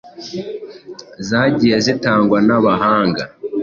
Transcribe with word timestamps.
zagiye 1.27 1.75
zitangwa 1.85 2.37
n’abahanga, 2.47 3.23